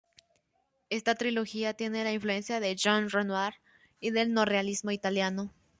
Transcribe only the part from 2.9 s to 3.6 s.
Renoir